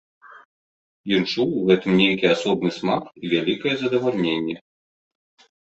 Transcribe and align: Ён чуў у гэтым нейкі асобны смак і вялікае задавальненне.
Ён 1.17 1.23
чуў 1.33 1.49
у 1.59 1.65
гэтым 1.67 1.91
нейкі 2.01 2.25
асобны 2.35 2.69
смак 2.79 3.03
і 3.25 3.31
вялікае 3.35 3.75
задавальненне. 3.83 4.55